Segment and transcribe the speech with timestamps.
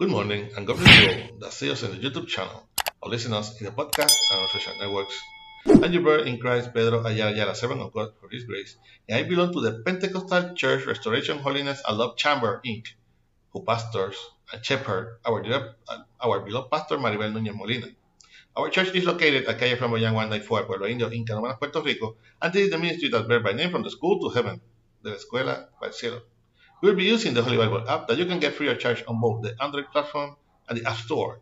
[0.00, 2.68] Good morning and God bless you all that see us in the YouTube channel
[3.02, 5.18] or listen us in the podcast and our social networks.
[5.66, 8.76] I'm your brother in Christ, Pedro Ayala Ayala, servant of God for His grace,
[9.08, 12.86] and I belong to the Pentecostal Church Restoration Holiness and Love Chamber, Inc.,
[13.52, 14.14] who pastors
[14.52, 15.42] and shepherd our,
[16.22, 17.88] our beloved pastor Maribel Núñez Molina.
[18.56, 22.52] Our church is located at Calle Flamboyant 194, Pueblo Indio, in Canóvanas, Puerto Rico, and
[22.52, 24.60] this is the ministry that bears by name from the school to heaven,
[25.02, 26.22] de la escuela para el cielo.
[26.80, 29.20] We'll be using the Holy Bible app that you can get free of charge on
[29.20, 30.36] both the Android platform
[30.68, 31.40] and the App Store.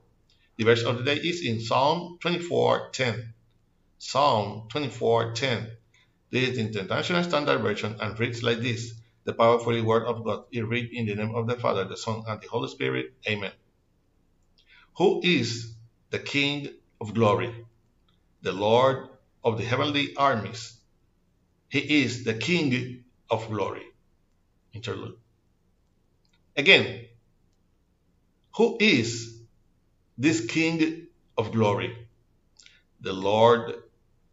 [0.56, 3.34] The verse of the day is in Psalm 24:10.
[3.98, 5.76] Psalm 24:10.
[6.30, 8.94] This is the International Standard Version and reads like this:
[9.24, 12.24] The powerful word of God is read in the name of the Father, the Son,
[12.26, 13.12] and the Holy Spirit.
[13.28, 13.52] Amen.
[14.96, 15.74] Who is
[16.08, 17.52] the King of glory,
[18.40, 19.10] the Lord
[19.44, 20.80] of the heavenly armies?
[21.68, 23.84] He is the King of glory.
[24.72, 25.18] Interlude.
[26.56, 27.04] Again,
[28.56, 29.38] who is
[30.16, 31.94] this King of glory?
[33.00, 33.74] The Lord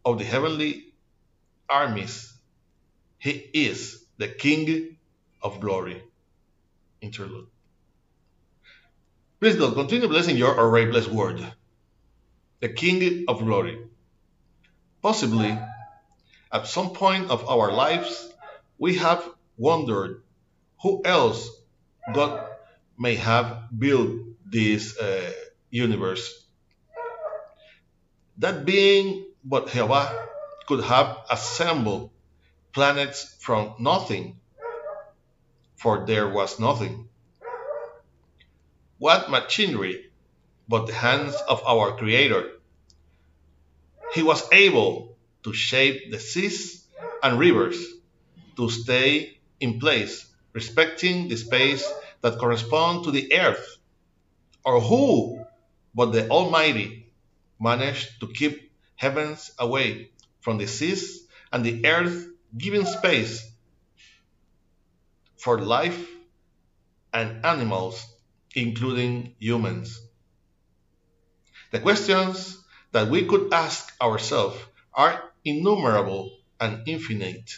[0.04, 0.94] of the heavenly
[1.68, 2.32] armies.
[3.18, 4.96] He is the King
[5.42, 6.02] of glory.
[7.02, 7.48] Interlude.
[9.40, 11.44] Please God, continue blessing your already blessed word.
[12.60, 13.78] The King of glory.
[15.02, 15.58] Possibly,
[16.50, 18.32] at some point of our lives,
[18.78, 19.22] we have
[19.58, 20.22] wondered
[20.80, 21.50] who else
[22.12, 22.46] God
[22.98, 25.32] may have built this uh,
[25.70, 26.46] universe.
[28.38, 30.26] That being what Jehovah
[30.66, 32.10] could have assembled
[32.72, 34.40] planets from nothing,
[35.76, 37.08] for there was nothing.
[38.98, 40.06] What machinery
[40.68, 42.50] but the hands of our Creator?
[44.14, 46.86] He was able to shape the seas
[47.22, 47.84] and rivers
[48.56, 51.84] to stay in place respecting the space
[52.22, 53.78] that correspond to the earth,
[54.64, 55.44] or who
[55.94, 57.12] but the Almighty
[57.60, 60.10] managed to keep heavens away
[60.40, 63.46] from the seas and the earth giving space
[65.36, 66.08] for life
[67.12, 68.04] and animals,
[68.54, 70.00] including humans.
[71.70, 72.58] The questions
[72.92, 74.58] that we could ask ourselves
[74.92, 77.50] are innumerable and infinite.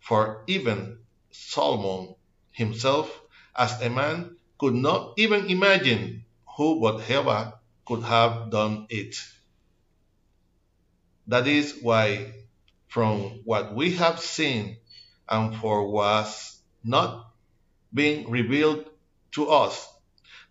[0.00, 0.98] For even
[1.32, 2.14] Solomon
[2.50, 3.10] himself,
[3.56, 6.24] as a man, could not even imagine
[6.56, 9.16] who but Jehovah could have done it.
[11.26, 12.32] That is why,
[12.88, 14.76] from what we have seen
[15.28, 17.32] and for was not
[17.92, 18.88] being revealed
[19.32, 19.88] to us,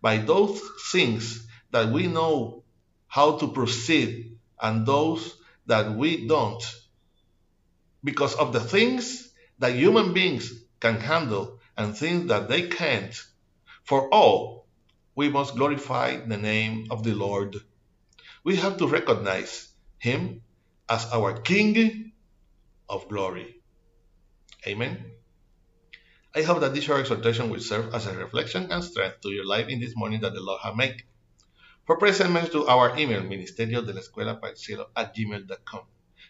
[0.00, 0.60] by those
[0.90, 2.64] things that we know
[3.06, 6.62] how to proceed and those that we don't,
[8.02, 13.14] because of the things that human beings can handle and things that they can't.
[13.84, 14.66] For all,
[15.14, 17.56] we must glorify the name of the Lord.
[18.42, 20.42] We have to recognize Him
[20.88, 22.12] as our King
[22.88, 23.62] of glory.
[24.66, 25.12] Amen.
[26.34, 29.46] I hope that this short exhortation will serve as a reflection and strength to your
[29.46, 31.04] life in this morning that the Lord has made.
[31.86, 34.40] For present to our email, ministerio de la escuela
[34.96, 35.82] at gmail.com.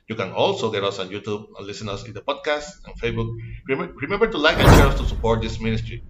[0.09, 3.37] You can also get us on YouTube and listen us in the podcast and Facebook.
[3.69, 6.03] Remember to like and share us to support this ministry.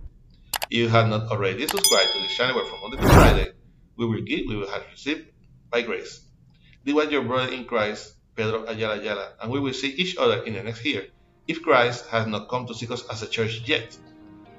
[0.70, 3.52] If you have not already subscribed to this channel where from Monday to Friday
[3.96, 5.26] we will give, we will have received
[5.70, 6.20] by grace.
[6.84, 10.42] Be with your brother in Christ, Pedro Ayala Ayala, and we will see each other
[10.42, 11.06] in the next year
[11.46, 13.96] if Christ has not come to seek us as a church yet.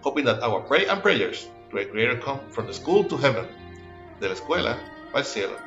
[0.01, 3.47] Hoping that our prayer and prayers to a Creator come from the school to heaven,
[4.19, 4.77] de la escuela
[5.13, 5.57] al cielo.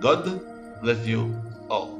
[0.00, 1.34] God bless you
[1.68, 1.99] all.